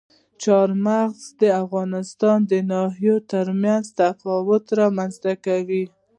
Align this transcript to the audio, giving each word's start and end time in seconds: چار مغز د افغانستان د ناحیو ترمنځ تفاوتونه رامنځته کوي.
چار 0.43 0.69
مغز 0.85 1.21
د 1.41 1.43
افغانستان 1.63 2.37
د 2.51 2.53
ناحیو 2.71 3.15
ترمنځ 3.31 3.83
تفاوتونه 3.99 4.77
رامنځته 4.81 5.31
کوي. 5.45 5.83